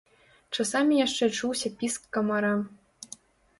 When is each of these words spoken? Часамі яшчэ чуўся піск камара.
Часамі 0.55 0.93
яшчэ 1.01 1.29
чуўся 1.37 1.71
піск 1.83 2.01
камара. 2.19 2.53